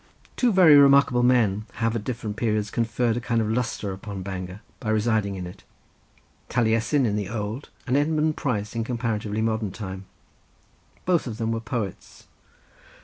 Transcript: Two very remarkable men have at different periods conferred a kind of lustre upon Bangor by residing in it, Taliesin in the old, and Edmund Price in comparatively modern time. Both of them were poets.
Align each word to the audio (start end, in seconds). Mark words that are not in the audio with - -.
Two 0.35 0.51
very 0.51 0.75
remarkable 0.77 1.21
men 1.21 1.67
have 1.73 1.95
at 1.95 2.03
different 2.03 2.35
periods 2.35 2.71
conferred 2.71 3.17
a 3.17 3.21
kind 3.21 3.39
of 3.39 3.51
lustre 3.51 3.91
upon 3.93 4.23
Bangor 4.23 4.61
by 4.79 4.89
residing 4.89 5.35
in 5.35 5.45
it, 5.45 5.63
Taliesin 6.49 7.05
in 7.05 7.15
the 7.15 7.29
old, 7.29 7.69
and 7.85 7.95
Edmund 7.95 8.35
Price 8.35 8.73
in 8.73 8.83
comparatively 8.83 9.43
modern 9.43 9.69
time. 9.71 10.05
Both 11.05 11.27
of 11.27 11.37
them 11.37 11.51
were 11.51 11.61
poets. 11.61 12.25